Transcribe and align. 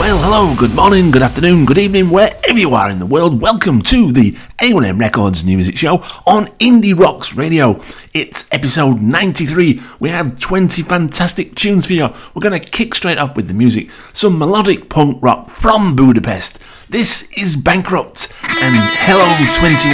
Well, 0.00 0.16
hello, 0.16 0.56
good 0.56 0.74
morning, 0.74 1.10
good 1.10 1.20
afternoon, 1.20 1.66
good 1.66 1.76
evening, 1.76 2.08
wherever 2.08 2.58
you 2.58 2.72
are 2.72 2.90
in 2.90 3.00
the 3.00 3.06
world. 3.06 3.38
Welcome 3.38 3.82
to 3.82 4.10
the 4.10 4.32
A1M 4.62 4.98
Records 4.98 5.44
New 5.44 5.58
Music 5.58 5.76
Show 5.76 5.96
on 6.26 6.46
Indie 6.56 6.98
Rocks 6.98 7.34
Radio. 7.34 7.78
It's 8.14 8.48
episode 8.50 9.02
93. 9.02 9.78
We 10.00 10.08
have 10.08 10.40
20 10.40 10.80
fantastic 10.84 11.54
tunes 11.54 11.84
for 11.84 11.92
you. 11.92 12.08
We're 12.34 12.40
going 12.40 12.58
to 12.58 12.66
kick 12.66 12.94
straight 12.94 13.18
off 13.18 13.36
with 13.36 13.48
the 13.48 13.52
music. 13.52 13.90
Some 14.14 14.38
melodic 14.38 14.88
punk 14.88 15.18
rock 15.20 15.50
from 15.50 15.94
Budapest. 15.94 16.58
This 16.88 17.30
is 17.36 17.54
Bankrupt 17.58 18.32
and 18.42 18.76
Hello 19.04 19.28
21. 19.52 19.92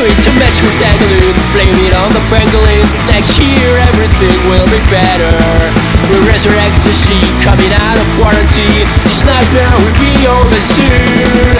It's 0.00 0.26
a 0.26 0.32
mess 0.40 0.62
with 0.62 0.80
dangling, 0.80 1.36
blame 1.52 1.76
it 1.86 1.94
on 1.94 2.10
the 2.10 2.24
pangolin 2.32 3.06
Next 3.06 3.38
year 3.38 3.76
everything 3.76 4.48
will 4.48 4.66
be 4.66 4.80
better 4.88 5.93
We'll 6.10 6.26
resurrect 6.28 6.76
the 6.84 6.92
sea, 6.92 7.24
coming 7.40 7.72
out 7.72 7.96
of 7.96 8.06
quarantine 8.20 8.84
This 9.08 9.24
nightmare 9.24 9.72
will 9.80 9.96
be 9.96 10.12
over 10.28 10.60
soon 10.60 11.56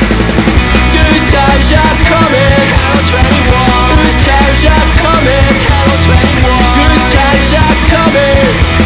Good 0.92 1.24
times 1.32 1.72
are 1.72 1.98
coming, 2.04 2.64
Good 3.08 4.18
times 4.20 4.64
are 4.68 4.88
coming, 5.00 5.48
Good 6.76 7.02
times 7.08 7.52
are 7.56 7.76
coming 7.88 8.83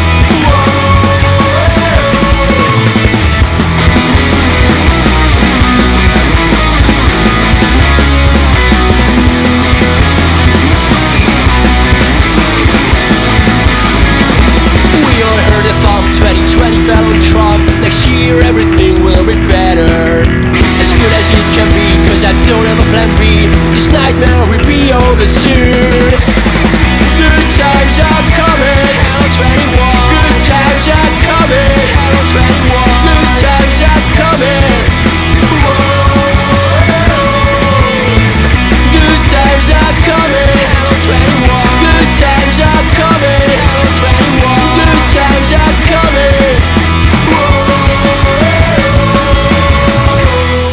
Next 17.89 18.07
year 18.07 18.39
everything 18.45 19.03
will 19.03 19.25
be 19.25 19.33
better. 19.49 20.21
As 20.77 20.93
good 20.93 21.13
as 21.17 21.31
it 21.33 21.47
can 21.57 21.73
be 21.73 21.89
Cause 22.11 22.23
I 22.23 22.37
don't 22.45 22.67
have 22.69 22.77
a 22.77 22.85
plan 22.93 23.17
B. 23.17 23.49
This 23.73 23.89
nightmare 23.91 24.45
will 24.45 24.61
be 24.69 24.93
over 24.93 25.27
soon. 25.27 25.73
Good 27.17 27.49
times 27.57 27.97
are 28.05 28.25
coming. 28.37 28.93
Good 29.41 30.37
times 30.45 30.85
are 30.85 31.13
coming. 31.33 31.89
Good 32.29 33.33
times 33.41 33.81
are 33.81 34.05
coming 34.21 34.58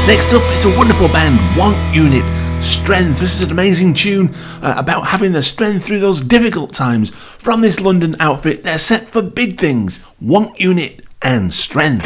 Next 0.08 0.32
up 0.34 0.44
is 0.52 0.66
a 0.66 0.78
wonderful 0.78 1.08
band, 1.08 1.40
Wonk 1.60 1.96
Unit 1.96 2.24
Strength. 2.62 3.20
This 3.20 3.34
is 3.34 3.42
an 3.42 3.50
amazing 3.50 3.96
tune 3.96 4.30
uh, 4.62 4.76
about 4.78 5.08
having 5.08 5.32
the 5.32 5.42
strength 5.42 5.84
through 5.84 5.98
those 5.98 6.22
difficult 6.22 6.74
times. 6.74 7.10
From 7.10 7.62
this 7.62 7.80
London 7.80 8.16
outfit, 8.20 8.64
they're 8.64 8.78
set 8.78 9.08
for 9.08 9.24
big 9.24 9.60
things. 9.60 10.06
Wonk 10.24 10.60
Unit 10.60 11.04
and 11.24 11.52
Strength. 11.52 12.06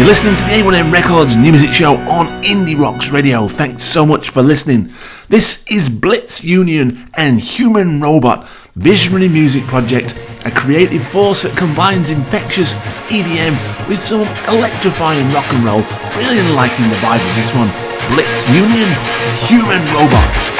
You're 0.00 0.08
listening 0.08 0.34
to 0.36 0.44
the 0.44 0.50
A1M 0.52 0.90
Records 0.90 1.36
New 1.36 1.50
Music 1.50 1.72
Show 1.72 1.96
on 2.08 2.26
Indie 2.40 2.74
Rocks 2.74 3.10
Radio. 3.10 3.46
Thanks 3.46 3.82
so 3.82 4.06
much 4.06 4.30
for 4.30 4.40
listening. 4.40 4.88
This 5.28 5.62
is 5.70 5.90
Blitz 5.90 6.42
Union 6.42 7.06
and 7.18 7.38
Human 7.38 8.00
Robot 8.00 8.48
Visionary 8.76 9.28
Music 9.28 9.62
Project, 9.64 10.18
a 10.46 10.50
creative 10.50 11.06
force 11.08 11.42
that 11.42 11.54
combines 11.54 12.08
infectious 12.08 12.72
EDM 13.12 13.58
with 13.90 14.00
some 14.00 14.22
electrifying 14.48 15.30
rock 15.34 15.52
and 15.52 15.66
roll. 15.66 15.82
Really 16.16 16.50
liking 16.54 16.88
the 16.88 16.96
vibe 16.96 17.20
of 17.20 17.36
this 17.36 17.52
one. 17.52 17.68
Blitz 18.08 18.48
Union, 18.48 18.88
Human 19.52 19.84
Robot. 19.92 20.59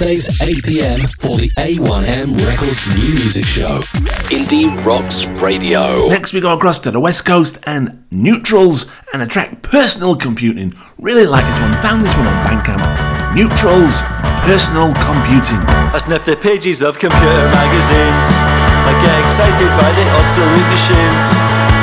Thursdays 0.00 0.40
8pm 0.40 1.04
for 1.20 1.36
the 1.36 1.52
A1M 1.60 2.32
Records 2.48 2.88
New 2.96 3.20
Music 3.20 3.44
Show. 3.44 3.84
Indie 4.32 4.72
Rocks 4.80 5.28
Radio. 5.44 6.08
Next, 6.08 6.32
we 6.32 6.40
go 6.40 6.56
across 6.56 6.78
to 6.88 6.90
the 6.90 6.98
West 6.98 7.28
Coast 7.28 7.60
and 7.68 8.02
Neutrals 8.10 8.88
and 9.12 9.20
a 9.20 9.26
track 9.26 9.60
Personal 9.60 10.16
Computing. 10.16 10.72
Really 10.96 11.28
like 11.28 11.44
this 11.44 11.60
one. 11.60 11.76
Found 11.84 12.00
this 12.00 12.16
one 12.16 12.24
on 12.24 12.38
Bandcamp. 12.48 12.80
Neutrals 13.36 14.00
Personal 14.48 14.96
Computing. 15.04 15.60
I 15.92 16.00
sniff 16.00 16.24
the 16.24 16.32
pages 16.40 16.80
of 16.80 16.96
computer 16.96 17.44
magazines. 17.52 18.24
I 18.88 18.96
get 19.04 19.12
excited 19.20 19.68
by 19.68 19.90
the 20.00 20.04
obsolete 20.16 20.68
machines. 20.72 21.24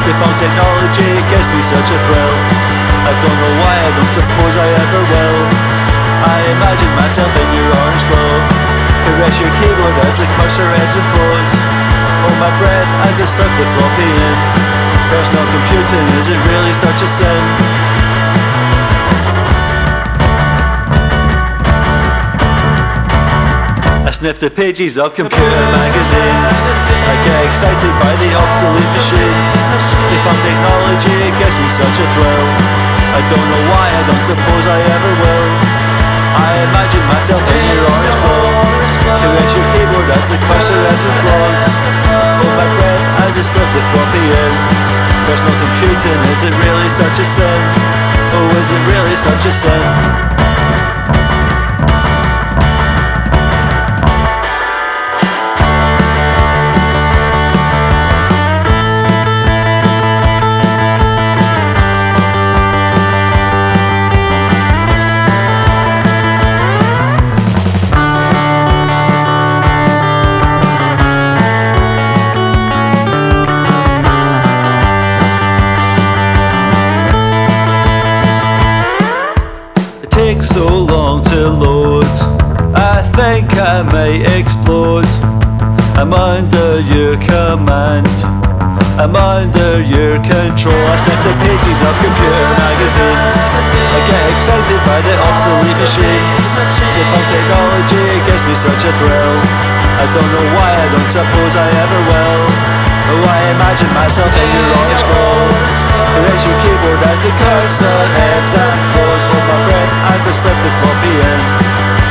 The 0.10 0.18
found 0.18 0.34
technology 0.42 1.22
gives 1.30 1.54
me 1.54 1.62
such 1.70 1.86
a 1.94 2.00
thrill. 2.10 2.34
I 3.06 3.14
don't 3.14 3.38
know 3.46 3.54
why, 3.62 3.78
I 3.78 3.90
don't 3.94 4.10
suppose 4.10 4.58
I 4.58 4.68
ever 4.74 5.02
will. 5.06 6.07
I 6.24 6.38
imagine 6.50 6.94
myself 6.98 7.30
in 7.30 7.48
your 7.54 7.70
orange 7.70 8.04
glow. 8.10 8.34
Caress 9.06 9.36
your 9.38 9.54
keyboard 9.62 9.98
as 10.02 10.16
the 10.18 10.28
cursor 10.34 10.66
ebbs 10.66 10.96
and 10.98 11.08
flows. 11.14 11.52
Hold 12.26 12.38
my 12.42 12.52
breath 12.58 12.90
as 13.06 13.16
I 13.22 13.26
slip 13.30 13.52
the 13.56 13.68
floppy 13.78 14.10
in. 14.10 14.36
Personal 15.14 15.46
computing, 15.54 16.06
is 16.20 16.28
it 16.28 16.40
really 16.44 16.76
such 16.76 17.00
a 17.00 17.08
sin? 17.08 17.42
I 24.04 24.12
sniff 24.12 24.40
the 24.40 24.52
pages 24.52 24.98
of 24.98 25.16
computer 25.16 25.62
magazines. 25.72 26.52
I 27.08 27.16
get 27.24 27.40
excited 27.48 27.94
by 28.04 28.14
the 28.20 28.30
obsolete 28.36 28.92
machines. 28.92 29.48
They 30.12 30.20
found 30.28 30.40
technology, 30.44 31.16
it 31.28 31.36
gives 31.40 31.56
me 31.56 31.70
such 31.72 31.98
a 32.04 32.08
thrill. 32.12 32.48
I 33.16 33.24
don't 33.32 33.48
know 33.48 33.64
why, 33.72 33.88
I 33.96 34.02
don't 34.04 34.26
suppose 34.28 34.68
I 34.68 34.80
ever 34.84 35.12
will. 35.24 35.87
I 36.34 36.68
imagine 36.68 37.06
myself 37.08 37.44
in 37.48 37.64
your 37.72 37.86
orange 37.88 38.18
glow. 38.20 38.48
Caress 39.22 39.52
your 39.56 39.68
keyboard 39.72 40.10
as 40.12 40.26
the 40.28 40.40
cursor 40.48 40.80
ebbs 40.84 41.06
and 41.08 41.18
flows. 41.24 41.64
Hold 42.42 42.56
my 42.60 42.68
breath 42.76 43.06
as 43.28 43.34
I 43.38 43.44
slip 43.44 43.70
the 43.72 43.84
floppy 43.96 44.26
in. 44.28 44.54
Personal 45.28 45.56
computing, 45.60 46.20
is 46.32 46.42
it 46.44 46.54
really 46.60 46.90
such 46.90 47.18
a 47.20 47.26
sin? 47.26 47.60
Oh, 48.36 48.48
is 48.60 48.70
it 48.72 48.84
really 48.88 49.16
such 49.16 49.44
a 49.46 49.52
sin? 49.52 50.37
Command. 87.78 88.10
I'm 88.98 89.14
under 89.14 89.78
your 89.86 90.18
control. 90.26 90.82
I 90.90 90.98
snap 90.98 91.22
the 91.22 91.36
pages 91.46 91.80
of 91.86 91.94
computer 92.02 92.46
magazines. 92.58 93.34
I 93.94 94.00
get 94.10 94.24
excited 94.34 94.82
by 94.82 95.00
the 95.06 95.14
obsolete 95.22 95.78
machines. 95.78 96.38
The 96.58 97.04
fun 97.14 97.26
technology 97.30 98.06
gives 98.26 98.44
me 98.50 98.56
such 98.58 98.82
a 98.82 98.92
thrill. 98.98 99.38
I 100.02 100.06
don't 100.10 100.30
know 100.34 100.48
why, 100.58 100.70
I 100.74 100.88
don't 100.90 101.12
suppose 101.14 101.54
I 101.54 101.68
ever 101.70 102.00
will. 102.10 102.42
Oh, 103.14 103.24
I 103.30 103.40
imagine 103.54 103.92
myself 103.94 104.34
in 104.34 104.48
your 104.50 104.68
orange 104.74 105.04
glow. 105.06 105.38
Erase 106.18 106.44
your 106.50 106.58
keyboard 106.66 107.02
as 107.06 107.20
the 107.22 107.34
cursor 107.38 108.00
ebbs 108.18 108.54
and 108.58 108.74
flows. 108.98 109.24
Hold 109.30 109.46
my 109.46 109.60
breath 109.70 109.94
as 110.18 110.22
I 110.26 110.34
slip 110.34 110.58
the 110.66 110.72
floppy 110.82 111.14
in. 111.14 111.40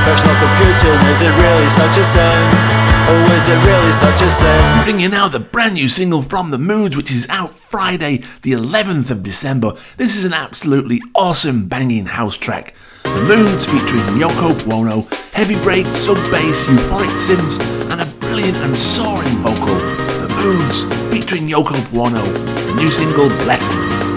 Personal 0.07 0.37
computing, 0.39 0.99
is 1.11 1.21
it 1.27 1.35
really 1.35 1.69
such 1.75 1.99
a 1.99 2.05
sin? 2.07 2.86
Oh, 3.09 3.37
is 3.37 3.47
it 3.47 3.55
really 3.65 3.93
such 3.93 4.21
a 4.21 4.29
sin? 4.29 4.85
Bring 4.85 4.99
you 4.99 5.09
now 5.09 5.29
the 5.29 5.39
brand 5.39 5.75
new 5.75 5.89
single 5.89 6.23
from 6.23 6.51
The 6.51 6.59
Moods, 6.59 6.97
which 6.97 7.13
is 7.13 7.25
out 7.29 7.55
Friday, 7.55 8.25
the 8.43 8.51
11th 8.51 9.13
of 9.13 9.23
December. 9.23 9.75
This 9.97 10.17
is 10.17 10.25
an 10.25 10.33
absolutely 10.33 11.01
awesome 11.15 11.67
banging 11.67 12.07
house 12.07 12.37
track. 12.37 12.75
The 13.05 13.25
Moods 13.29 13.65
featuring 13.65 14.03
Yoko 14.19 14.55
Pwno, 14.55 15.07
heavy 15.33 15.55
break, 15.63 15.87
sub 15.95 16.17
bass, 16.33 16.61
euphoric 16.63 17.15
synths, 17.17 17.61
and 17.93 18.01
a 18.01 18.07
brilliant 18.19 18.57
and 18.57 18.77
soaring 18.77 19.37
vocal. 19.37 19.77
The 19.77 20.35
Moods 20.43 20.83
featuring 21.15 21.47
Yoko 21.47 21.81
Pwno, 21.93 22.25
the 22.67 22.75
new 22.75 22.91
single 22.91 23.29
Blessings. 23.45 24.17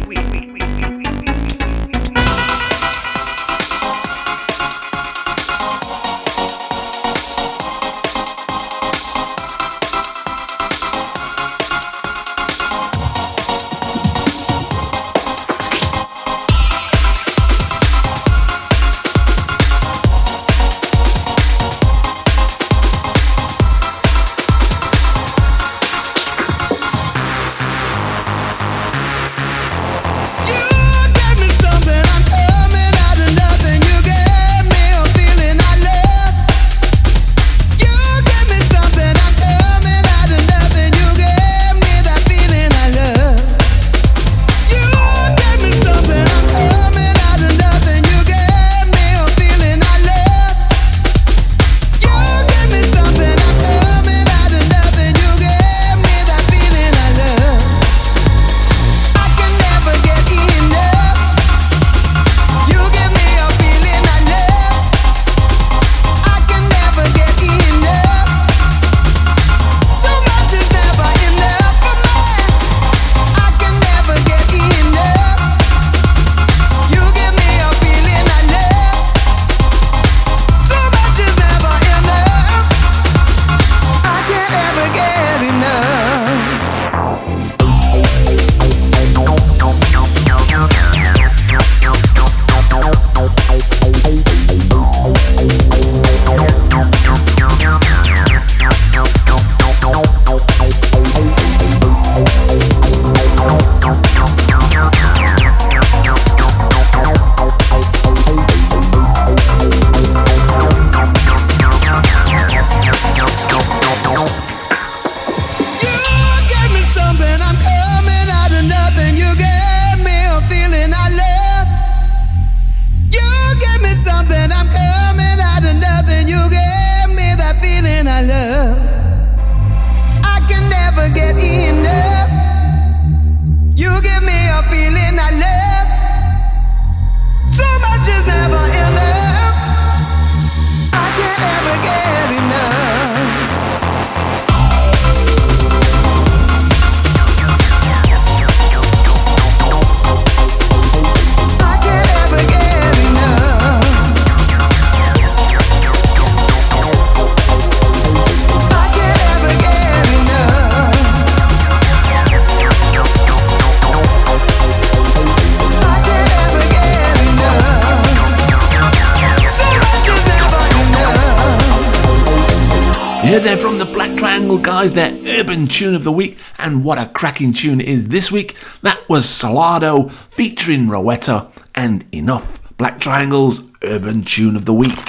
Guys, 173.31 174.91
their 174.91 175.17
urban 175.39 175.65
tune 175.65 175.95
of 175.95 176.03
the 176.03 176.11
week, 176.11 176.37
and 176.57 176.83
what 176.83 176.97
a 176.97 177.05
cracking 177.05 177.53
tune 177.53 177.79
it 177.79 177.87
is 177.87 178.09
this 178.09 178.29
week. 178.29 178.57
That 178.81 179.07
was 179.07 179.25
Solardo 179.25 180.11
featuring 180.11 180.87
Rowetta 180.87 181.49
and 181.73 182.03
Enough. 182.11 182.59
Black 182.75 182.99
Triangle's 182.99 183.63
urban 183.83 184.23
tune 184.23 184.57
of 184.57 184.65
the 184.65 184.73
week. 184.73 184.99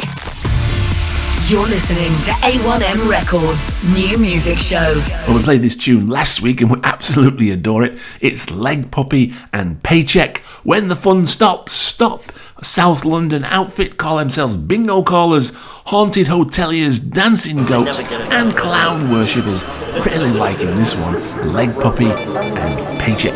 You're 1.49 1.67
listening 1.67 2.12
to 2.25 2.31
A1M 2.47 3.11
Records 3.11 3.93
new 3.93 4.17
music 4.19 4.57
show. 4.57 4.95
Well, 5.26 5.38
we 5.38 5.43
played 5.43 5.62
this 5.62 5.76
tune 5.76 6.07
last 6.07 6.43
week 6.43 6.61
and 6.61 6.71
we 6.71 6.79
absolutely 6.85 7.50
adore 7.50 7.83
it. 7.83 7.99
It's 8.21 8.52
Leg 8.52 8.93
Puppy 8.93 9.35
and 9.52 9.83
Paycheck. 9.83 10.38
When 10.62 10.87
the 10.87 10.95
fun 10.95 11.26
stops, 11.26 11.73
stop. 11.73 12.23
South 12.62 13.05
London 13.05 13.44
outfit 13.44 13.96
call 13.98 14.18
themselves 14.18 14.57
bingo 14.57 15.03
callers, 15.03 15.51
haunted 15.87 16.29
hoteliers, 16.29 16.98
dancing 17.11 17.64
goats, 17.64 17.98
and 18.01 18.57
clown 18.57 19.11
worshippers. 19.11 19.64
Really 20.07 20.31
liking 20.31 20.77
this 20.77 20.94
one. 20.94 21.53
Leg 21.53 21.75
Puppy 21.81 22.07
and 22.07 23.01
Paycheck. 23.01 23.35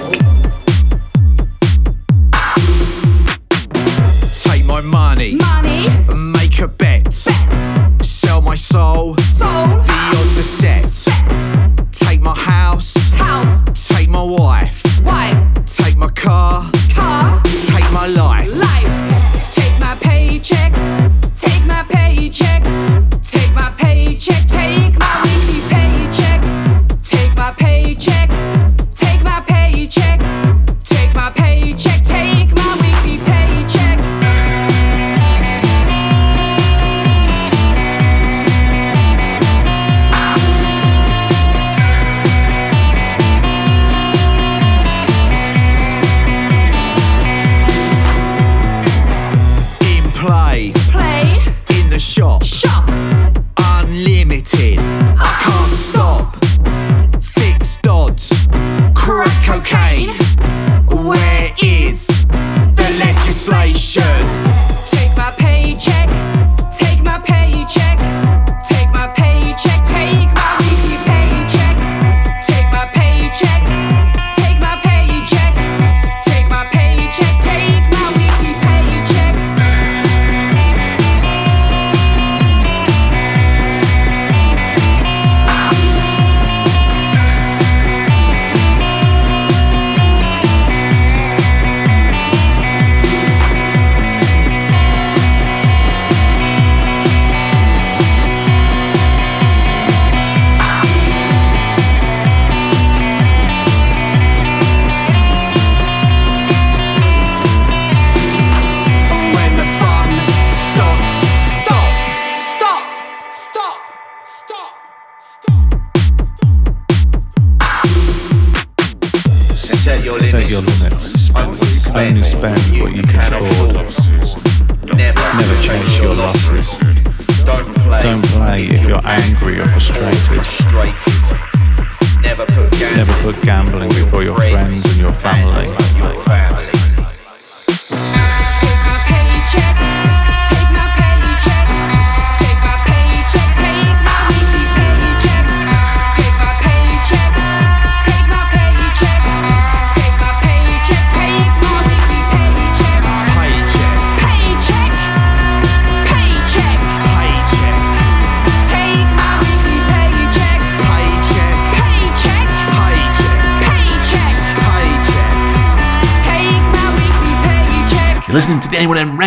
Take 4.32 4.64
my 4.64 4.80
money, 4.80 5.34
Money, 5.34 5.88
make 6.14 6.60
a 6.60 6.68
bet, 6.68 7.12
bet, 7.12 8.04
sell 8.04 8.40
my 8.40 8.54
soul, 8.54 9.16
soul, 9.16 9.66
the 9.66 10.12
odds 10.14 10.38
are 10.38 10.42
set. 10.42 10.84
bet, 11.28 11.92
Take 11.92 12.20
my 12.20 12.34
house, 12.34 12.94
house, 13.12 13.88
take 13.88 14.08
my 14.08 14.22
wife, 14.22 14.82
wife, 15.02 15.36
take 15.66 15.96
my 15.96 16.08
car, 16.10 16.70
car, 16.90 17.42
take 17.42 17.90
my 17.92 18.06
life. 18.06 18.54
life. 18.54 18.75
Take 24.26 25.05
legislation? 63.48 64.45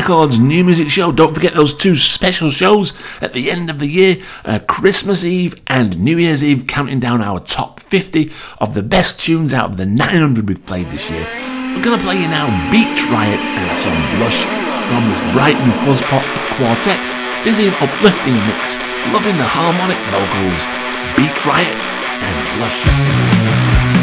records, 0.10 0.40
new 0.40 0.64
music 0.64 0.88
show. 0.88 1.12
Don't 1.12 1.36
forget 1.36 1.54
those 1.54 1.72
two 1.72 1.96
special 1.96 2.50
shows 2.50 2.94
at 3.22 3.34
the 3.34 3.52
end 3.52 3.70
of 3.70 3.78
the 3.78 3.86
year 3.86 4.18
uh, 4.44 4.58
Christmas 4.68 5.24
Eve 5.24 5.54
and 5.68 6.00
New 6.00 6.18
Year's 6.18 6.44
Eve, 6.44 6.66
counting 6.68 7.00
down 7.00 7.22
our 7.22 7.40
top 7.40 7.80
50 7.80 8.32
of 8.58 8.74
the 8.74 8.82
best 8.82 9.20
tunes 9.20 9.54
out 9.54 9.70
of 9.70 9.78
the 9.78 9.86
900 9.86 10.48
we've 10.48 10.66
played 10.66 10.90
this 10.90 11.12
year. 11.12 11.28
We're 11.76 11.84
going 11.84 12.00
to 12.00 12.04
play 12.04 12.16
you 12.16 12.28
now 12.28 12.50
Beach 12.72 13.06
Riot 13.12 13.40
and 13.40 13.78
some 13.78 14.18
Blush 14.18 14.42
from 14.90 15.08
this 15.12 15.22
Brighton 15.32 15.72
Fuzz 15.86 16.02
Pop 16.02 16.26
Quartet. 16.58 16.98
Fizzy 17.44 17.68
and 17.68 17.76
uplifting 17.76 18.34
mix, 18.48 18.80
loving 19.14 19.38
the 19.38 19.46
harmonic 19.46 20.00
vocals, 20.10 20.66
Beach 21.16 21.46
Riot 21.46 21.78
and 22.18 22.58
Blush. 22.58 23.99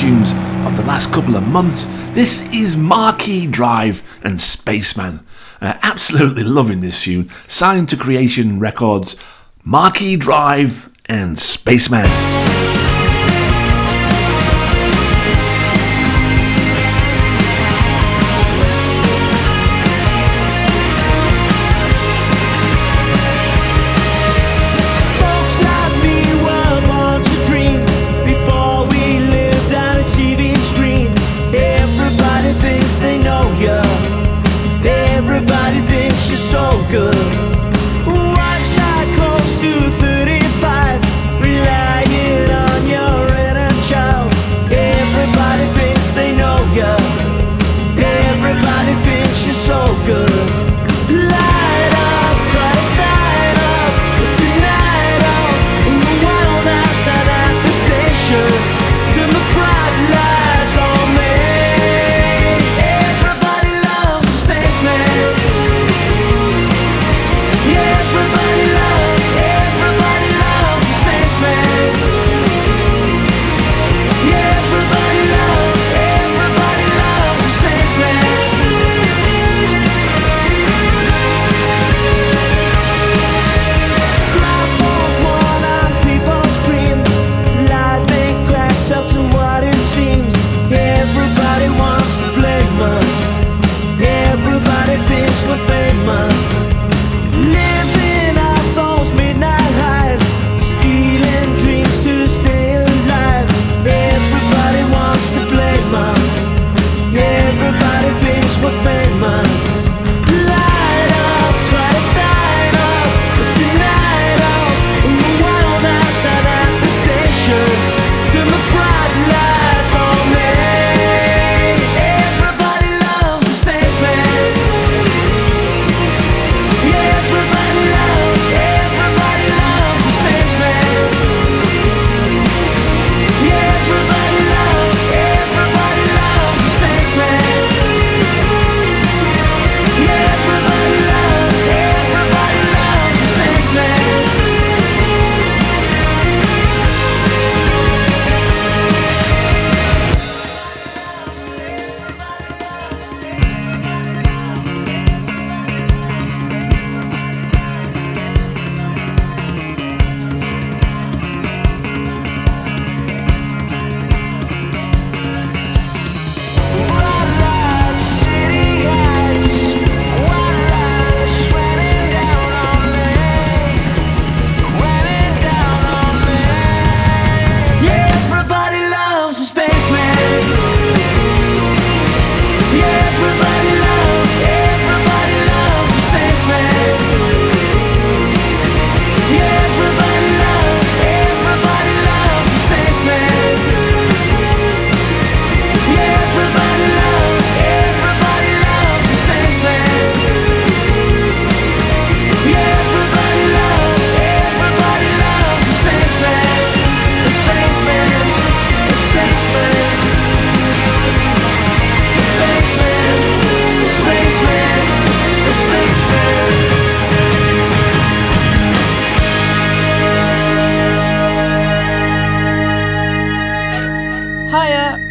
tunes 0.00 0.32
of 0.66 0.78
the 0.78 0.84
last 0.86 1.12
couple 1.12 1.36
of 1.36 1.46
months. 1.46 1.84
This 2.14 2.40
is 2.54 2.74
Marquis 2.74 3.46
Drive 3.46 4.02
and 4.24 4.40
Spaceman. 4.40 5.20
Uh, 5.60 5.74
absolutely 5.82 6.42
loving 6.42 6.80
this 6.80 7.02
tune. 7.02 7.28
Signed 7.46 7.90
to 7.90 7.98
Creation 7.98 8.58
Records, 8.58 9.20
Marquis 9.62 10.16
Drive 10.16 10.90
and 11.04 11.38
Spaceman. 11.38 12.39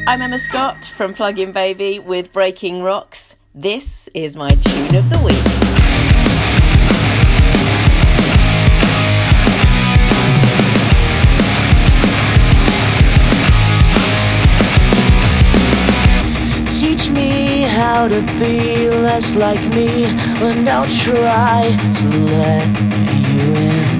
I'm 0.09 0.23
Emma 0.23 0.39
Scott 0.39 0.85
from 0.85 1.13
Plug 1.13 1.37
In 1.37 1.51
Baby 1.51 1.99
with 1.99 2.33
Breaking 2.33 2.81
Rocks. 2.81 3.35
This 3.53 4.09
is 4.15 4.35
my 4.35 4.49
tune 4.49 4.95
of 4.95 5.07
the 5.07 5.19
week. 5.23 5.35
teach 16.79 17.11
me 17.11 17.61
how 17.61 18.07
to 18.07 18.21
be 18.39 18.89
less 18.89 19.35
like 19.35 19.61
me, 19.75 20.05
and 20.05 20.67
I'll 20.67 20.87
try 20.87 21.77
to 21.99 22.07
let 22.07 22.67
you 23.29 23.53
in. 23.53 23.98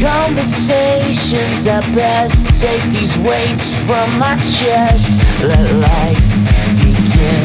Conversations 0.00 1.66
at 1.66 1.82
best. 1.92 2.60
Take 2.60 2.82
these 2.84 3.18
weights 3.18 3.74
from 3.84 4.18
my 4.18 4.36
chest. 4.36 5.10
Let 5.42 5.66
life 5.74 6.22
begin. 6.78 7.44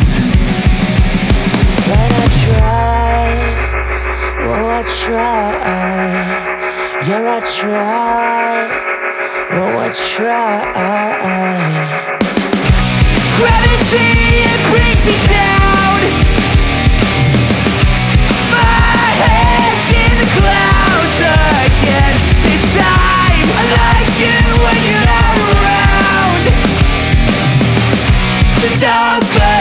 When 1.89 2.09
I 2.13 2.27
try, 2.45 3.25
oh, 4.45 4.69
I 4.69 4.83
try. 5.01 5.49
Yeah, 7.07 7.25
I 7.25 7.41
try, 7.57 8.69
oh, 9.57 9.77
I 9.79 9.89
try. 10.13 10.61
Gravity, 13.37 14.09
it 14.45 14.61
brings 14.69 15.01
me 15.07 15.15
down. 15.27 16.32
when 24.61 24.77
you're 24.85 25.05
not 25.05 25.35
around. 25.49 26.43
The 28.61 28.69
dog. 28.79 29.52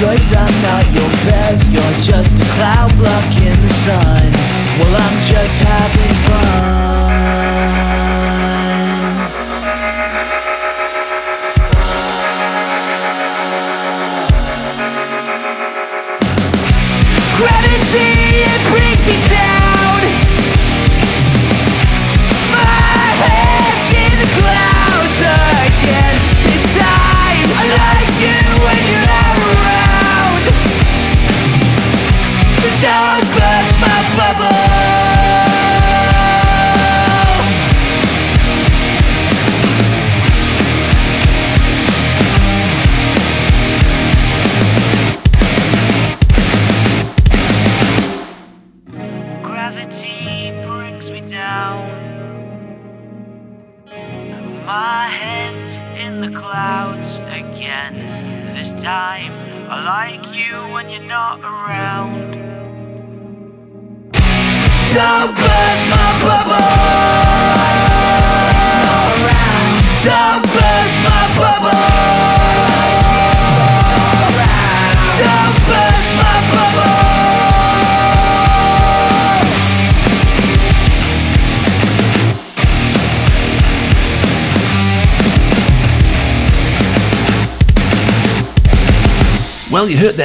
choice, 0.00 0.32
I'm 0.34 0.62
not 0.62 0.84
your 0.94 1.10
best. 1.28 1.74
You're 1.74 1.98
just 2.00 2.40
a 2.40 2.44
cloud 2.56 2.90
blocking 2.96 3.60
the 3.60 3.68
sun. 3.68 4.32
Well, 4.78 4.96
I'm 4.96 5.20
just 5.20 5.58
having 5.58 6.14
fun. 6.26 7.20
Gravity, 17.36 18.08
it 18.48 18.60
brings 18.72 19.02
me 19.06 19.16
down. 19.28 19.59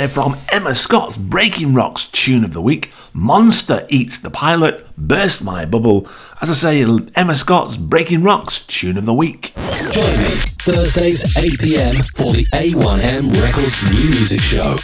There 0.05 0.13
from 0.13 0.37
Emma 0.49 0.75
Scott's 0.75 1.17
Breaking 1.17 1.73
Rocks 1.73 2.05
tune 2.05 2.43
of 2.43 2.53
the 2.53 2.61
week, 2.61 2.91
Monster 3.11 3.87
Eats 3.89 4.19
the 4.19 4.29
Pilot, 4.29 4.85
Burst 4.95 5.43
My 5.43 5.65
Bubble. 5.65 6.07
As 6.41 6.49
I 6.49 6.53
say, 6.53 6.99
Emma 7.15 7.33
Scott's 7.33 7.77
Breaking 7.77 8.21
Rocks 8.21 8.65
tune 8.67 8.97
of 8.97 9.05
the 9.05 9.13
week. 9.13 9.53
Join 9.91 10.17
me 10.17 10.27
Thursdays 10.65 11.23
8pm 11.35 12.05
for 12.17 12.33
the 12.33 12.43
A1M 12.53 13.31
Records 13.41 13.89
New 13.89 14.09
Music 14.09 14.41
Show. 14.41 14.75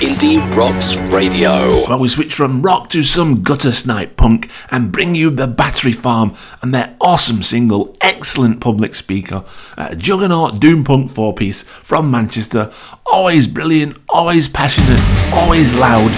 Indie 0.00 0.40
Rocks 0.56 0.98
Radio. 1.12 1.50
Well, 1.88 1.98
we 1.98 2.06
switch 2.08 2.32
from 2.32 2.62
rock 2.62 2.90
to 2.90 3.02
some 3.02 3.42
gutter 3.42 3.72
snipe 3.72 4.16
punk 4.16 4.50
and 4.70 4.92
bring 4.92 5.16
you 5.16 5.30
the 5.30 5.48
Battery 5.48 5.92
Farm 5.92 6.34
and 6.62 6.72
their 6.72 6.96
awesome 7.00 7.42
single, 7.42 7.96
Excellent 8.00 8.60
Public 8.60 8.94
Speaker, 8.94 9.44
a 9.76 9.96
juggernaut 9.96 10.60
doom 10.60 10.84
punk 10.84 11.10
four 11.10 11.34
piece 11.34 11.64
from 11.64 12.08
Manchester. 12.10 12.72
Always 13.06 13.48
brilliant, 13.48 13.98
always 14.08 14.48
passionate, 14.48 15.00
always 15.34 15.74
loud. 15.74 16.12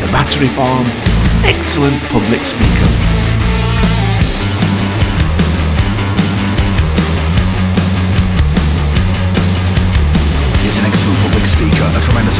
The 0.00 0.12
Battery 0.12 0.48
Farm, 0.48 0.86
Excellent 1.44 2.00
Public 2.04 2.46
Speaker. 2.46 2.81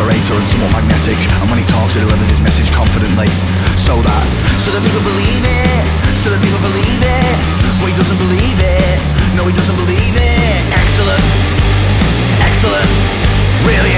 Orator 0.00 0.35
and 0.37 0.46
somewhat 0.46 0.72
magnetic. 0.72 1.18
And 1.40 1.50
when 1.52 1.61
he 1.61 1.66
talks, 1.68 1.94
he 1.94 2.00
delivers 2.00 2.28
his 2.28 2.40
message 2.40 2.72
confidently. 2.72 3.28
So 3.76 4.00
that, 4.00 4.26
So 4.57 4.72
that 4.72 4.81
people 4.81 5.05
believe 5.05 5.44
it, 5.44 5.85
so 6.16 6.33
that 6.33 6.40
people 6.40 6.61
believe 6.64 7.02
it. 7.02 7.37
But 7.81 7.92
he 7.92 7.94
doesn't 7.98 8.20
believe 8.20 8.59
it, 8.62 8.98
no, 9.37 9.44
he 9.44 9.52
doesn't 9.52 9.76
believe 9.76 10.16
it. 10.16 10.61
Excellent, 10.72 11.24
excellent, 12.40 12.88
really 13.68 13.91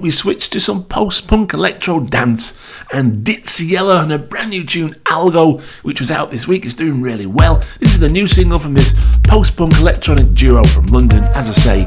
punk 0.00 0.06
we 0.06 0.10
switch 0.10 0.48
to 0.48 0.58
some 0.58 0.84
post-punk 0.84 1.52
electro 1.52 2.00
dance 2.00 2.54
and 2.90 3.22
Ditsea 3.22 3.70
Yella 3.70 4.02
and 4.02 4.12
a 4.12 4.18
brand 4.18 4.48
new 4.48 4.64
tune 4.64 4.94
Algo, 5.04 5.60
which 5.82 6.00
was 6.00 6.10
out 6.10 6.30
this 6.30 6.48
week, 6.48 6.64
is 6.64 6.72
doing 6.72 7.02
really 7.02 7.26
well. 7.26 7.56
This 7.80 7.92
is 7.92 8.00
the 8.00 8.08
new 8.08 8.26
single 8.26 8.58
from 8.58 8.72
this 8.72 8.94
post-punk 9.24 9.78
electronic 9.78 10.32
duo 10.32 10.64
from 10.64 10.86
London, 10.86 11.24
as 11.34 11.50
I 11.50 11.52
say, 11.52 11.78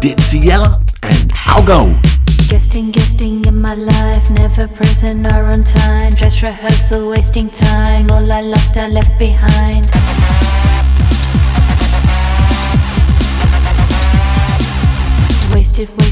Ditsea 0.00 0.44
Yella 0.44 0.82
and 1.02 1.30
Algo. 1.34 2.00
Guesting, 2.48 2.90
guesting 2.90 3.44
in 3.44 3.60
my 3.60 3.74
life, 3.74 4.30
never 4.30 4.66
present 4.66 5.26
or 5.26 5.44
on 5.52 5.62
time. 5.62 6.14
Dress 6.14 6.42
rehearsal, 6.42 7.10
wasting 7.10 7.50
time. 7.50 8.10
All 8.10 8.32
I 8.32 8.40
lost, 8.40 8.78
I 8.78 8.88
left 8.88 9.18
behind. 9.18 9.84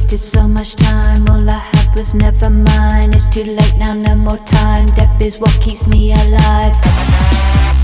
Wasted, 0.07 0.21
so 0.21 0.47
much 0.47 0.77
time. 0.77 1.29
All 1.29 1.51
I 1.51 1.59
had 1.59 1.97
was 1.97 2.15
never 2.15 2.49
mine. 2.49 3.13
It's 3.13 3.29
too 3.29 3.43
late 3.43 3.77
now, 3.77 3.93
no 3.93 4.15
more 4.15 4.39
time. 4.39 4.87
Death 4.95 5.21
is 5.21 5.41
what 5.41 5.51
keeps 5.61 5.89
me 5.89 6.13
alive. 6.13 7.76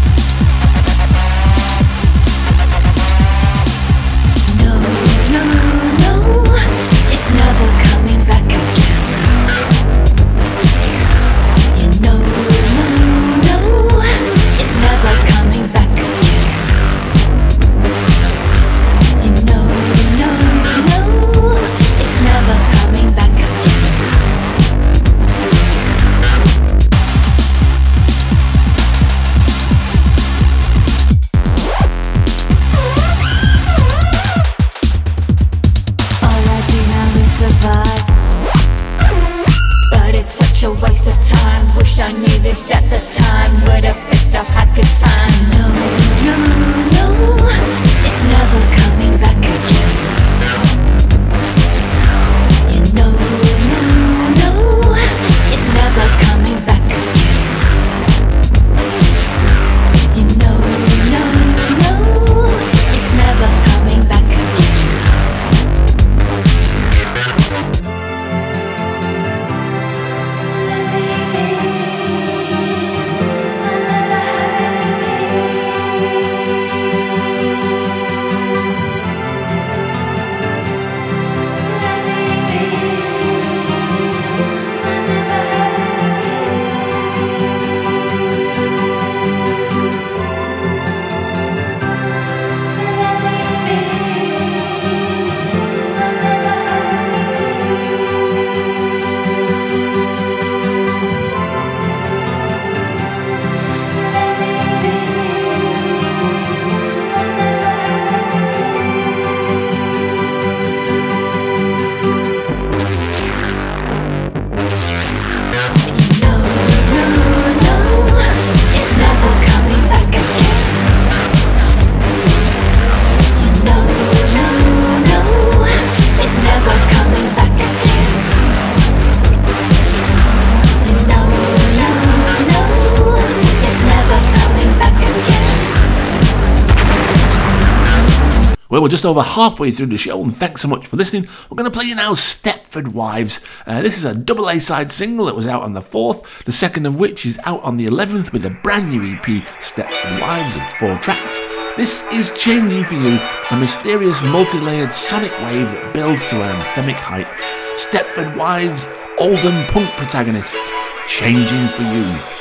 Well, 138.83 138.89
we're 138.89 138.91
just 138.91 139.05
over 139.05 139.23
halfway 139.23 139.71
through 139.71 139.87
the 139.87 139.97
show, 139.97 140.21
and 140.21 140.35
thanks 140.35 140.61
so 140.61 140.67
much 140.67 140.89
for 140.89 140.97
listening. 140.97 141.29
We're 141.49 141.55
going 141.55 141.71
to 141.71 141.79
play 141.79 141.85
you 141.85 141.95
now 141.95 142.15
Stepford 142.15 142.89
Wives. 142.89 143.39
Uh, 143.65 143.81
this 143.81 143.97
is 143.97 144.05
a 144.05 144.13
double 144.13 144.51
A 144.51 144.59
side 144.59 144.91
single 144.91 145.27
that 145.27 145.37
was 145.37 145.47
out 145.47 145.63
on 145.63 145.73
the 145.73 145.81
4th, 145.81 146.43
the 146.43 146.51
second 146.51 146.87
of 146.87 146.99
which 146.99 147.25
is 147.25 147.39
out 147.45 147.63
on 147.63 147.77
the 147.77 147.87
11th 147.87 148.33
with 148.33 148.45
a 148.45 148.51
brand 148.51 148.89
new 148.89 149.01
EP, 149.15 149.47
Stepford 149.61 150.21
Wives, 150.21 150.57
of 150.57 150.63
four 150.81 150.99
tracks. 150.99 151.39
This 151.77 152.05
is 152.13 152.33
Changing 152.37 152.85
for 152.85 152.95
You, 152.95 153.21
a 153.53 153.57
mysterious 153.57 154.21
multi 154.21 154.59
layered 154.59 154.91
sonic 154.91 155.31
wave 155.43 155.71
that 155.71 155.95
builds 155.95 156.25
to 156.25 156.43
an 156.43 156.61
anthemic 156.63 156.97
height. 156.97 157.29
Stepford 157.77 158.37
Wives, 158.37 158.89
Oldham 159.17 159.65
punk 159.69 159.93
protagonists, 159.93 160.73
Changing 161.07 161.69
for 161.69 161.83
You. 161.83 162.32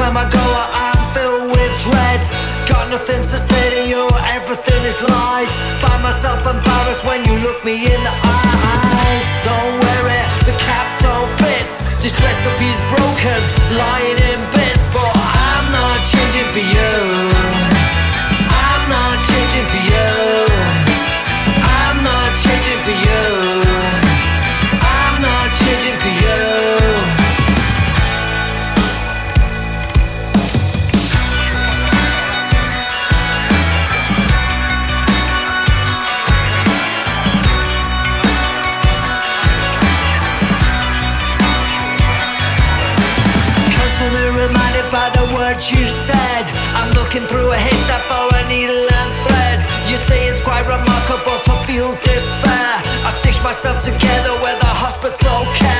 Time 0.00 0.16
I 0.16 0.24
go 0.32 0.46
I'm 0.84 1.00
filled 1.12 1.50
with 1.52 1.72
dread. 1.84 2.22
Got 2.66 2.88
nothing 2.88 3.20
to 3.20 3.36
say 3.48 3.64
to 3.76 3.80
you, 3.92 4.02
everything 4.36 4.80
is 4.90 4.96
lies. 5.02 5.52
Find 5.82 6.02
myself 6.02 6.40
embarrassed 6.46 7.04
when 7.04 7.20
you 7.28 7.34
look 7.44 7.60
me 7.64 7.74
in 7.84 8.00
the 8.08 8.14
eyes. 8.24 9.26
Don't 9.44 9.74
wear 9.82 10.04
it, 10.20 10.28
the 10.48 10.56
cap 10.64 10.88
don't 11.04 11.30
fit. 11.40 11.70
This 12.00 12.16
recipe's 12.24 12.82
broken, 12.88 13.40
lying 13.76 14.18
in 14.30 14.40
bits. 14.52 14.59
Words 45.60 45.72
you 45.72 45.86
said. 45.86 46.44
I'm 46.74 46.92
looking 46.94 47.26
through 47.26 47.52
a 47.52 47.56
haystack 47.56 48.02
for 48.08 48.36
a 48.36 48.48
needle 48.48 48.76
and 48.76 49.10
thread. 49.24 49.60
You 49.90 49.96
say 49.96 50.28
it's 50.28 50.42
quite 50.42 50.66
remarkable 50.66 51.38
to 51.44 51.52
feel 51.66 51.94
despair. 52.02 52.72
I 53.04 53.10
stitch 53.20 53.42
myself 53.42 53.80
together 53.80 54.34
with 54.42 54.62
a 54.62 54.72
hospital 54.82 55.44
care. 55.54 55.79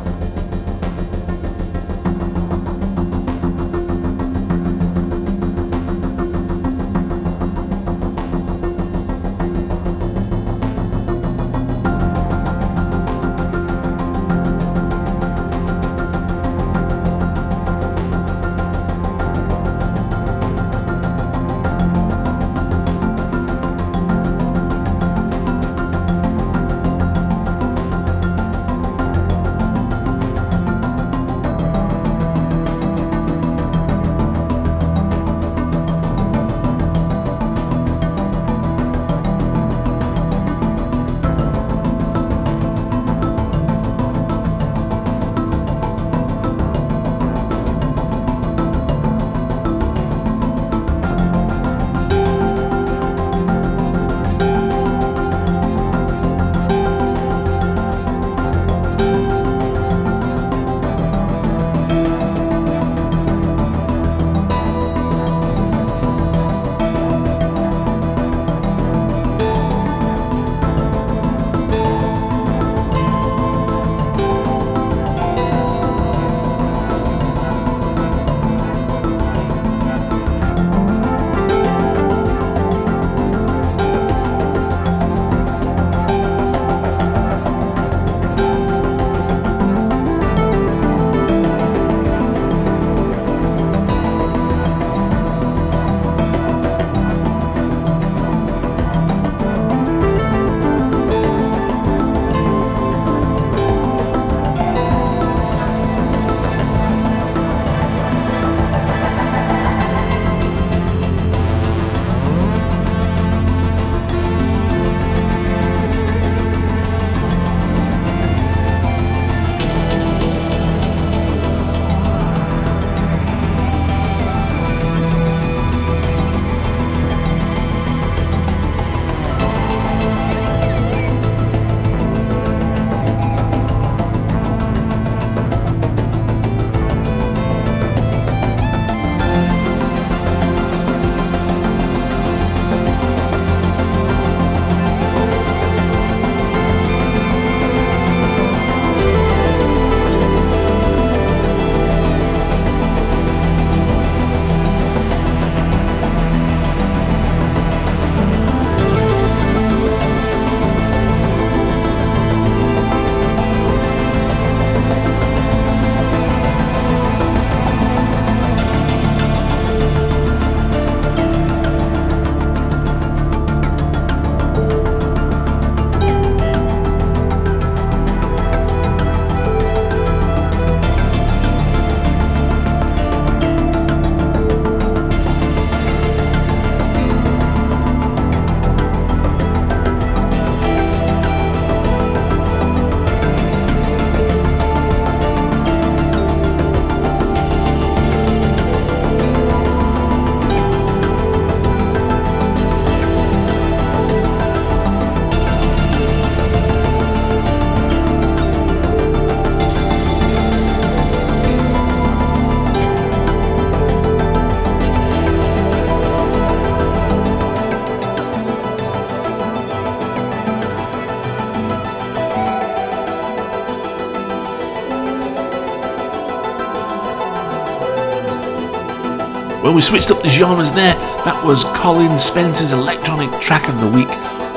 We 229.81 229.85
switched 229.85 230.11
up 230.11 230.21
the 230.21 230.29
genres 230.29 230.71
there. 230.73 230.93
That 231.25 231.43
was 231.43 231.63
Colin 231.73 232.19
Spencer's 232.19 232.71
electronic 232.71 233.31
track 233.41 233.67
of 233.67 233.81
the 233.81 233.87
week, 233.87 234.09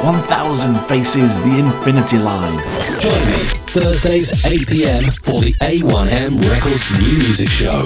1000 0.05 0.79
Faces, 0.87 1.39
The 1.39 1.61
Infinity 1.61 2.19
Line. 2.19 2.59
Join 3.01 3.25
me 3.25 3.41
Thursdays 3.73 4.31
8pm 4.45 5.25
for 5.25 5.41
the 5.41 5.55
A1M 5.63 6.39
Records 6.51 6.93
New 6.99 7.17
Music 7.25 7.49
Show. 7.49 7.85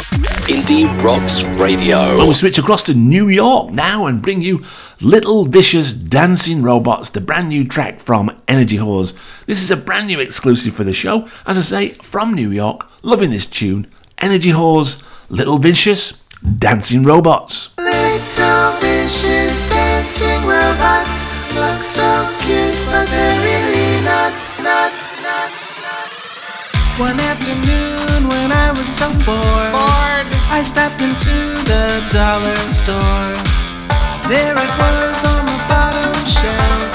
Indie 0.50 0.88
Rocks 1.04 1.44
Radio. 1.60 1.98
Well, 2.18 2.26
we 2.26 2.34
switch 2.34 2.58
across 2.58 2.82
to 2.84 2.94
New 2.94 3.28
York 3.28 3.70
now 3.70 4.06
and 4.06 4.20
bring 4.20 4.42
you 4.42 4.64
Little 5.00 5.44
Vicious 5.44 5.92
Dancing 5.92 6.60
Robots, 6.60 7.10
the 7.10 7.20
brand 7.20 7.50
new 7.50 7.64
track 7.64 8.00
from 8.00 8.36
Energy 8.48 8.78
Whores. 8.78 9.14
This 9.46 9.62
is 9.62 9.70
a 9.70 9.76
brand 9.76 10.08
new 10.08 10.18
exclusive 10.18 10.74
for 10.74 10.82
the 10.82 10.92
show. 10.92 11.28
As 11.46 11.56
I 11.56 11.60
say, 11.60 11.88
from 11.90 12.34
New 12.34 12.50
York, 12.50 12.90
loving 13.04 13.30
this 13.30 13.46
tune. 13.46 13.86
Energy 14.18 14.50
Whores, 14.50 15.04
Little 15.30 15.58
Vicious 15.58 16.17
Dancing 16.42 17.02
Robots. 17.02 17.74
Little 17.78 18.70
vicious 18.78 19.68
dancing 19.68 20.46
robots 20.46 21.26
look 21.58 21.82
so 21.82 22.06
cute, 22.46 22.78
but 22.86 23.10
they're 23.10 23.38
really 23.42 24.04
not, 24.06 24.30
not, 24.62 24.92
not, 25.18 25.50
not. 25.82 26.06
One 27.02 27.18
afternoon 27.18 28.30
when 28.30 28.52
I 28.54 28.70
was 28.70 28.86
so 28.86 29.10
bored, 29.26 29.74
bored, 29.74 30.26
I 30.54 30.62
stepped 30.62 31.02
into 31.02 31.34
the 31.66 32.06
dollar 32.14 32.58
store. 32.70 33.34
There 34.30 34.54
it 34.54 34.72
was 34.78 35.18
on 35.34 35.42
the 35.42 35.58
bottom 35.66 36.14
shelf, 36.22 36.86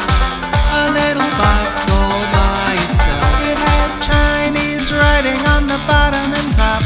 a 0.72 0.84
little 0.88 1.32
box 1.36 1.84
all 1.92 2.24
by 2.32 2.80
itself. 2.80 3.36
It 3.44 3.60
had 3.60 3.92
Chinese 4.00 4.94
writing 4.96 5.40
on 5.52 5.68
the 5.68 5.84
bottom 5.84 6.32
and 6.32 6.50
top, 6.56 6.80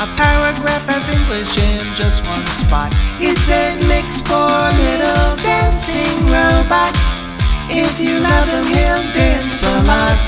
a 0.00 0.06
paragraph 0.12 0.84
of 0.92 1.02
English 1.08 1.56
in 1.56 1.84
just 1.96 2.20
one 2.28 2.44
spot. 2.52 2.92
It's 3.16 3.48
a 3.48 3.80
mix 3.88 4.20
for 4.20 4.52
little 4.76 5.32
dancing 5.40 6.20
robot. 6.28 6.92
If 7.72 7.96
you 7.96 8.20
love 8.20 8.48
him, 8.52 8.66
he'll 8.68 9.06
dance 9.16 9.64
a 9.64 9.78
lot. 9.88 10.18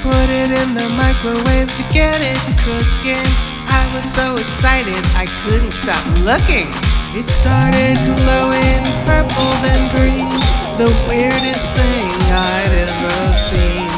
Put 0.00 0.30
it 0.30 0.54
in 0.54 0.78
the 0.78 0.88
microwave 0.94 1.68
to 1.74 1.84
get 1.90 2.22
it 2.22 2.38
cooking. 2.62 3.26
I 3.66 3.82
was 3.94 4.06
so 4.06 4.36
excited 4.38 5.02
I 5.18 5.26
couldn't 5.42 5.74
stop 5.74 6.02
looking. 6.22 6.70
It 7.10 7.28
started 7.28 7.98
glowing 8.06 8.82
purple 9.02 9.50
then 9.66 9.90
green, 9.90 10.30
the 10.78 10.94
weirdest 11.10 11.66
thing 11.74 12.10
I'd 12.30 12.86
ever 12.86 13.32
seen. 13.34 13.89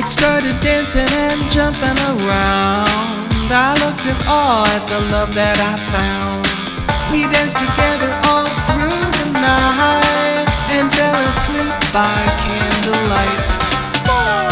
It 0.00 0.06
started 0.06 0.58
dancing 0.62 1.04
and 1.28 1.42
jumping 1.50 1.98
around. 2.08 3.52
I 3.52 3.76
looked 3.84 4.00
in 4.08 4.16
awe 4.24 4.64
at 4.64 4.88
the 4.88 4.96
love 5.12 5.34
that 5.34 5.60
I 5.60 5.76
found. 5.92 6.40
We 7.12 7.28
danced 7.28 7.60
together 7.60 8.08
all 8.32 8.48
through 8.64 8.96
the 9.20 9.28
night 9.36 10.48
and 10.72 10.88
fell 10.88 11.20
asleep 11.28 11.76
by 11.92 12.16
candlelight. 12.48 14.49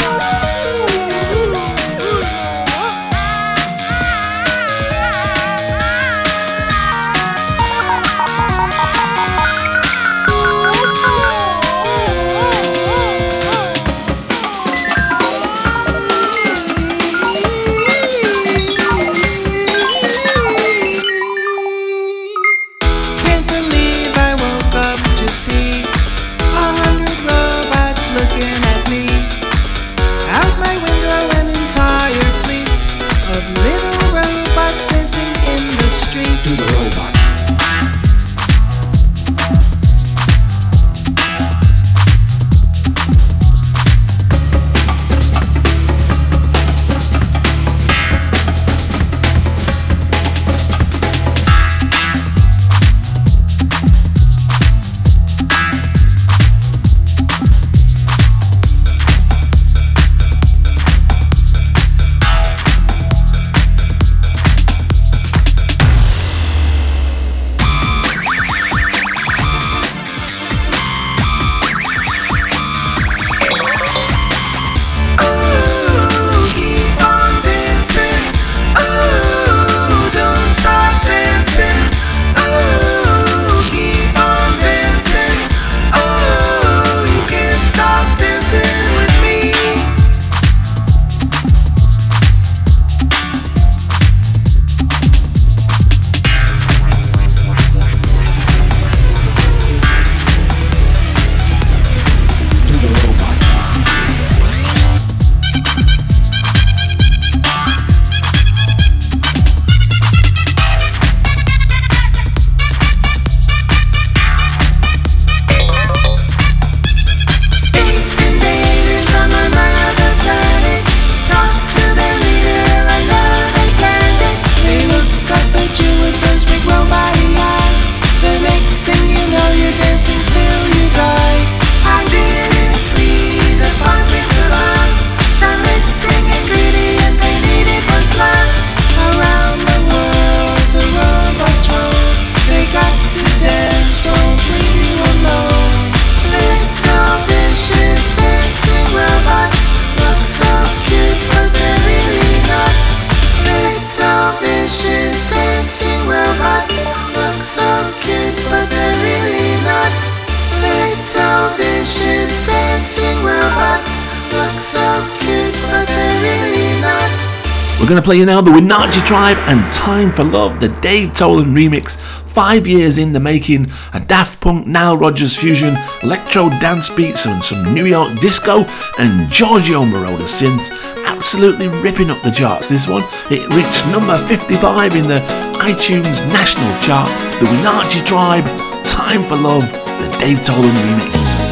We're 167.81 167.87
going 167.87 168.03
to 168.03 168.05
play 168.05 168.17
you 168.17 168.27
now 168.27 168.41
the 168.41 168.51
Winachi 168.51 169.07
Tribe 169.07 169.39
and 169.47 169.73
Time 169.73 170.13
for 170.13 170.25
Love, 170.25 170.59
the 170.59 170.69
Dave 170.81 171.11
Tolan 171.11 171.55
remix. 171.55 171.97
Five 171.97 172.67
years 172.67 172.99
in 172.99 173.13
the 173.13 173.21
making, 173.21 173.71
a 173.95 174.01
Daft 174.01 174.41
Punk 174.41 174.67
Nile 174.67 174.97
Rodgers 174.97 175.37
fusion, 175.37 175.77
electro 176.03 176.49
dance 176.61 176.91
beats 176.91 177.27
and 177.27 177.43
some 177.43 177.73
New 177.73 177.87
York 177.87 178.19
disco, 178.19 178.65
and 178.99 179.31
Giorgio 179.31 179.85
Moroder 179.85 180.27
synths. 180.27 180.71
Absolutely 181.07 181.69
ripping 181.69 182.11
up 182.11 182.21
the 182.23 182.33
charts. 182.33 182.69
This 182.69 182.89
one, 182.89 183.05
it 183.31 183.49
reached 183.55 183.87
number 183.87 184.19
55 184.27 184.97
in 184.97 185.07
the 185.07 185.21
iTunes 185.61 186.27
National 186.33 186.69
Chart. 186.83 187.09
The 187.39 187.47
Winachi 187.47 188.05
Tribe, 188.05 188.45
Time 188.85 189.23
for 189.29 189.37
Love, 189.37 189.71
the 189.73 190.17
Dave 190.19 190.39
Tolan 190.39 190.75
remix. 190.83 191.48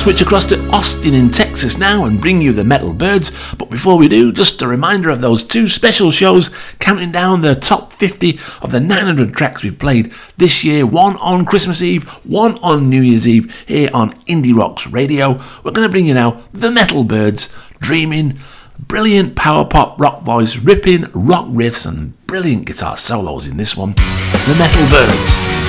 switch 0.00 0.22
across 0.22 0.46
to 0.46 0.58
Austin 0.70 1.12
in 1.12 1.28
Texas 1.28 1.76
now 1.76 2.06
and 2.06 2.22
bring 2.22 2.40
you 2.40 2.54
the 2.54 2.64
Metal 2.64 2.94
Byrds. 2.94 3.54
But 3.56 3.68
before 3.68 3.98
we 3.98 4.08
do, 4.08 4.32
just 4.32 4.62
a 4.62 4.66
reminder 4.66 5.10
of 5.10 5.20
those 5.20 5.44
two 5.44 5.68
special 5.68 6.10
shows 6.10 6.48
counting 6.78 7.12
down 7.12 7.42
the 7.42 7.54
top 7.54 7.92
50 7.92 8.38
of 8.62 8.72
the 8.72 8.80
900 8.80 9.34
tracks 9.34 9.62
we've 9.62 9.78
played 9.78 10.10
this 10.38 10.64
year 10.64 10.86
one 10.86 11.16
on 11.16 11.44
Christmas 11.44 11.82
Eve, 11.82 12.08
one 12.24 12.56
on 12.62 12.88
New 12.88 13.02
Year's 13.02 13.28
Eve 13.28 13.54
here 13.66 13.90
on 13.92 14.12
Indie 14.22 14.56
Rocks 14.56 14.86
Radio. 14.86 15.32
We're 15.62 15.72
going 15.72 15.86
to 15.86 15.92
bring 15.92 16.06
you 16.06 16.14
now 16.14 16.44
the 16.50 16.70
Metal 16.70 17.04
Byrds, 17.04 17.54
Dreaming, 17.78 18.38
brilliant 18.78 19.36
power 19.36 19.66
pop 19.66 20.00
rock 20.00 20.22
voice, 20.22 20.56
ripping 20.56 21.02
rock 21.12 21.44
riffs, 21.48 21.86
and 21.86 22.14
brilliant 22.26 22.64
guitar 22.64 22.96
solos 22.96 23.46
in 23.46 23.58
this 23.58 23.76
one. 23.76 23.92
The 23.92 24.56
Metal 24.58 24.88
Byrds. 24.88 25.59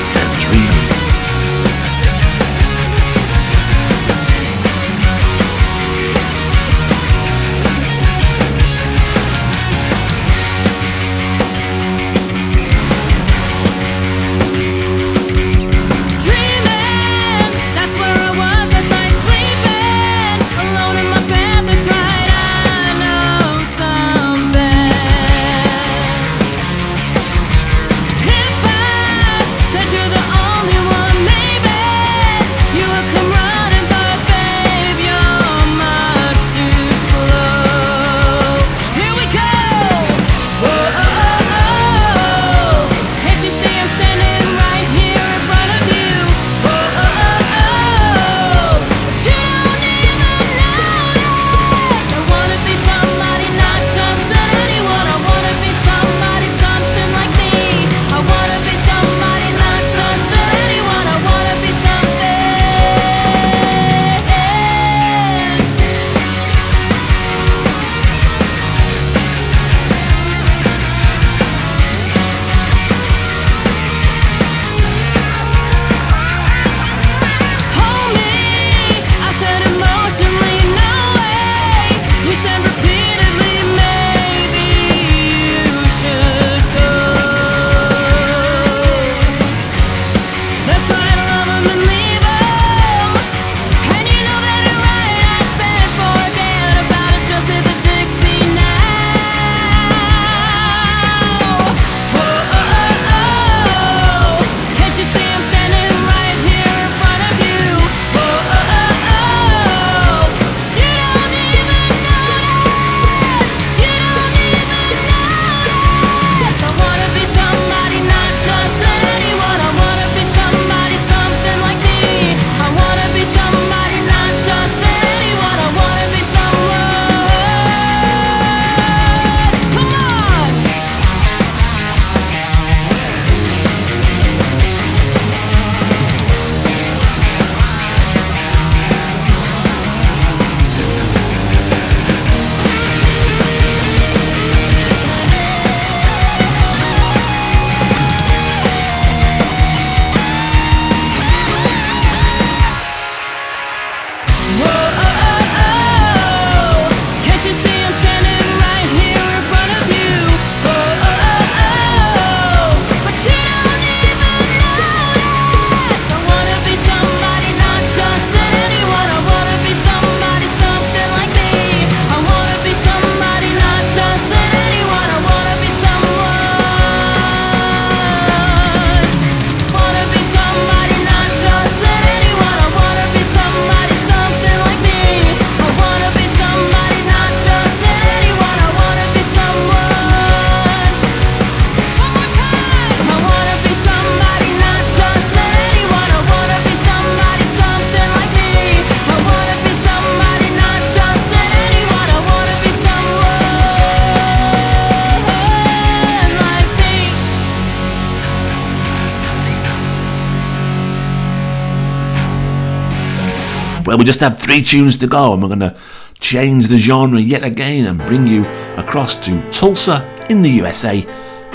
we 214.02 214.06
just 214.06 214.20
have 214.22 214.40
three 214.40 214.64
tunes 214.64 214.98
to 214.98 215.06
go, 215.06 215.32
and 215.32 215.44
we're 215.44 215.48
going 215.48 215.60
to 215.60 215.78
change 216.20 216.70
the 216.70 216.78
genre 216.80 217.20
yet 217.20 217.44
again 217.44 217.86
and 217.86 218.00
bring 218.00 218.26
you 218.26 218.44
across 218.76 219.14
to 219.28 219.48
Tulsa 219.52 220.02
in 220.28 220.42
the 220.42 220.50
USA. 220.50 221.06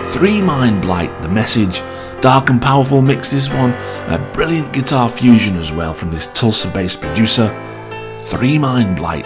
Three 0.05 0.41
Mind 0.41 0.81
Blight, 0.81 1.23
the 1.23 1.29
message. 1.29 1.81
Dark 2.21 2.49
and 2.49 2.63
powerful 2.63 3.03
mix, 3.03 3.33
this 3.33 3.51
one. 3.51 3.73
A 4.07 4.31
brilliant 4.33 4.73
guitar 4.73 5.09
fusion 5.09 5.57
as 5.57 5.73
well 5.73 5.93
from 5.93 6.13
this 6.13 6.29
Tulsa 6.29 6.69
based 6.69 7.01
producer. 7.01 7.49
Three 8.17 8.59
Mind 8.59 8.97
Blight, 8.97 9.25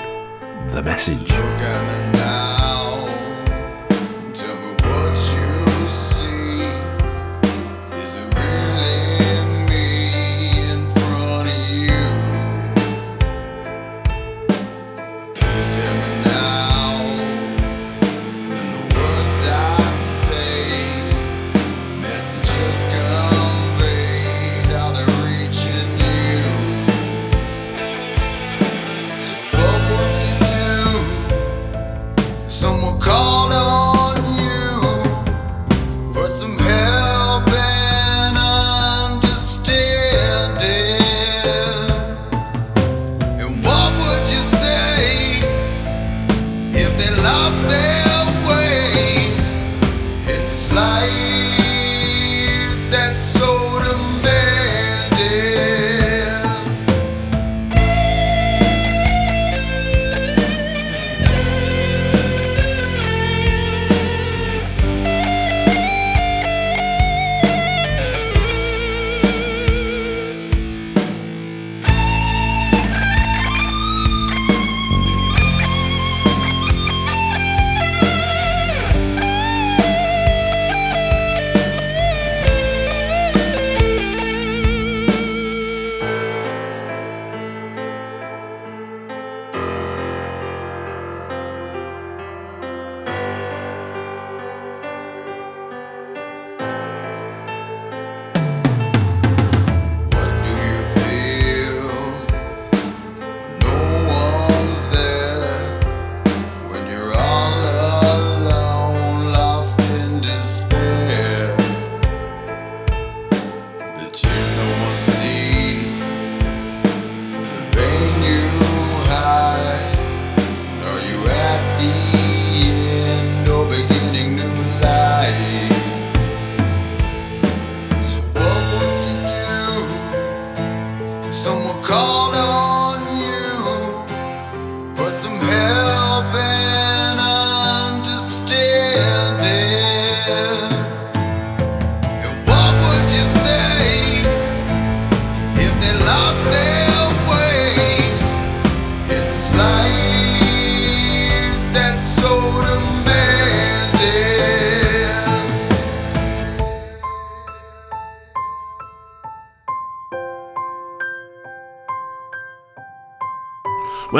the 0.70 0.82
message. 0.82 1.30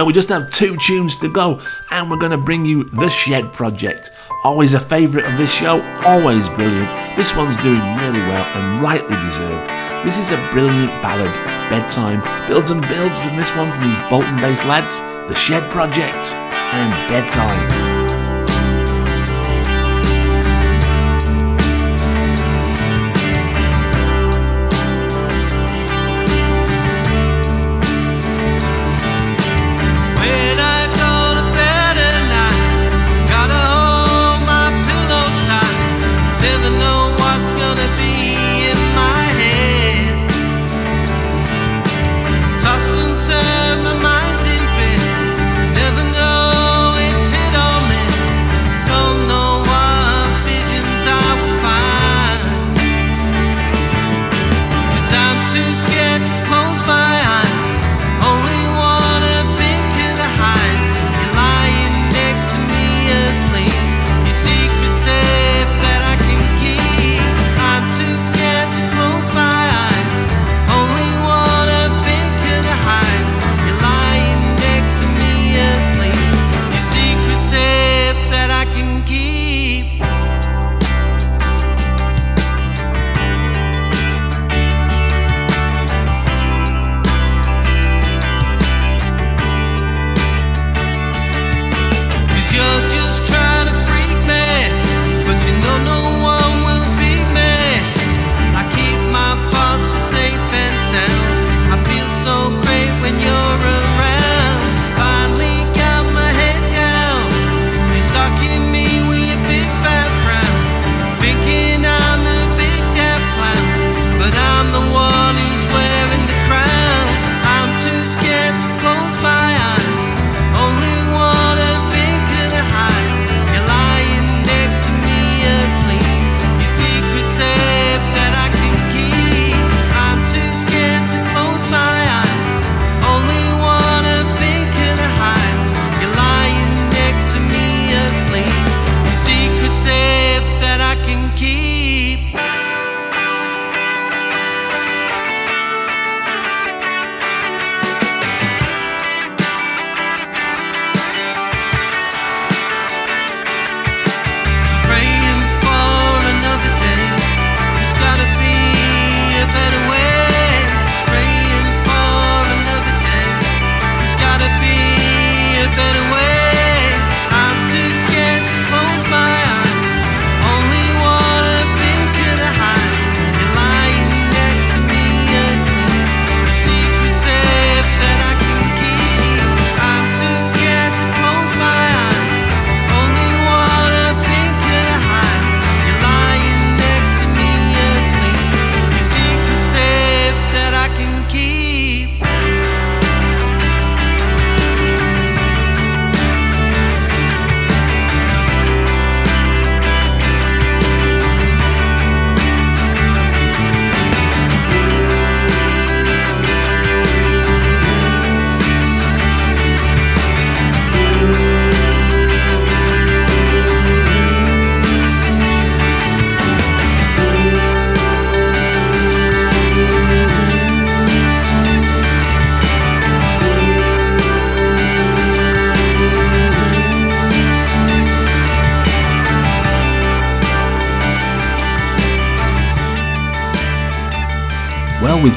where 0.01 0.07
we 0.07 0.14
just 0.14 0.30
have 0.30 0.51
two 0.51 0.78
tunes 0.78 1.14
to 1.14 1.28
go 1.28 1.61
and 1.90 2.11
we're 2.11 2.16
going 2.16 2.30
to 2.30 2.38
bring 2.38 2.64
you 2.64 2.84
The 2.84 3.11
Shed 3.11 3.53
Project. 3.53 4.12
Always 4.44 4.72
a 4.72 4.80
favourite 4.80 5.30
of 5.30 5.36
this 5.36 5.53
show, 5.53 5.82
always 6.07 6.48
brilliant. 6.48 7.18
This 7.18 7.36
one's 7.36 7.59
doing 7.59 7.82
really 7.96 8.20
well 8.20 8.46
and 8.57 8.82
rightly 8.82 9.16
deserved. 9.16 9.68
This 10.03 10.16
is 10.16 10.30
a 10.30 10.48
brilliant 10.53 10.90
ballad, 11.03 11.34
bedtime, 11.68 12.22
builds 12.48 12.70
and 12.70 12.80
builds 12.88 13.18
from 13.18 13.36
this 13.36 13.55
one 13.55 13.70
from 13.74 13.82
these 13.82 13.98
Bolton 14.09 14.40
based 14.40 14.64
lads, 14.64 15.01
The 15.28 15.34
Shed 15.34 15.70
Project, 15.70 16.32
and 16.32 16.92
bedtime. 17.11 17.80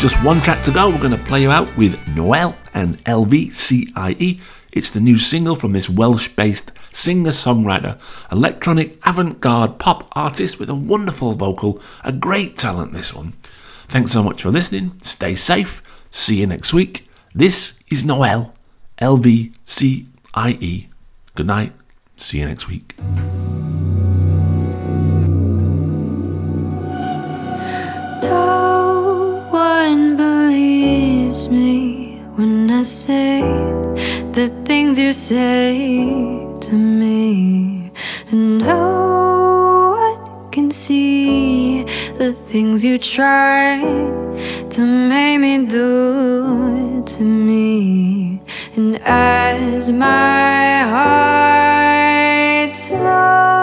just 0.04 0.22
one 0.22 0.41
track 0.41 0.62
to 0.62 0.70
go. 0.70 0.89
We're 0.89 0.97
going 0.97 1.18
to 1.18 1.24
play 1.24 1.43
you 1.43 1.49
out 1.49 1.78
with 1.78 1.97
Noelle 2.10 2.58
and 2.74 3.01
LVCIE. 3.06 4.41
It's 4.74 4.89
the 4.89 4.99
new 4.99 5.18
single 5.18 5.56
from 5.56 5.72
this 5.72 5.89
Welsh 5.89 6.28
based 6.28 6.74
singer 6.91 7.32
songwriter, 7.32 7.97
electronic 8.30 8.99
avant 9.08 9.39
garde 9.39 9.80
pop 9.80 10.10
artist 10.12 10.60
with 10.60 10.70
a 10.70 10.76
wonderful 10.76 11.32
vocal, 11.36 11.82
a 12.04 12.12
great 12.12 12.58
talent, 12.58 12.91
this 12.91 13.14
one. 13.14 13.32
Thanks 13.88 14.12
so 14.12 14.22
much 14.22 14.41
for 14.41 14.51
listening. 14.51 14.91
Stay 15.01 15.36
safe. 15.36 15.82
See 16.12 16.41
you 16.41 16.47
next 16.47 16.74
week. 16.74 17.08
This 17.34 17.80
is 17.88 18.04
Noelle, 18.04 18.54
LVCIE. 19.01 20.89
Good 21.34 21.47
night. 21.47 21.72
See 22.18 22.39
you 22.39 22.45
next 22.45 22.68
week. 22.68 22.93
touch 31.34 31.50
me 31.50 32.20
when 32.36 32.70
I 32.70 32.84
say 32.84 33.42
the 34.34 34.50
things 34.66 35.00
you 35.00 35.12
say 35.14 36.06
to 36.62 36.74
me, 36.74 37.92
and 38.30 38.60
no 38.60 39.96
one 39.98 40.52
can 40.52 40.70
see 40.70 41.84
the 42.18 42.34
things 42.34 42.86
you 42.86 42.98
try 43.00 43.82
to 44.70 44.82
make 44.86 45.40
me 45.40 45.66
do 45.66 47.04
to 47.04 47.22
me, 47.24 48.40
and 48.76 49.00
as 49.04 49.90
my 49.92 50.84
heart 50.94 52.74
slows. 52.74 53.62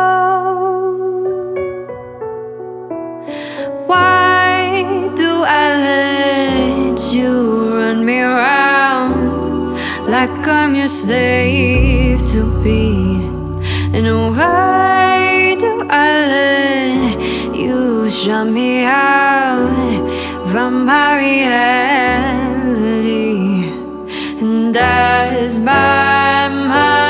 Around 8.21 9.77
like 10.09 10.47
I'm 10.47 10.75
your 10.75 10.89
slave 10.89 12.21
to 12.33 12.43
be? 12.63 13.29
And 13.93 14.07
why 14.37 15.57
do 15.59 15.83
I 15.89 16.11
let 16.35 17.19
you 17.57 18.11
shut 18.11 18.47
me 18.47 18.85
out 18.85 19.71
from 20.51 20.87
my 20.87 21.17
reality? 21.19 22.61
And 24.41 24.77
as 24.77 25.59
my 25.59 26.49
mind 26.49 27.10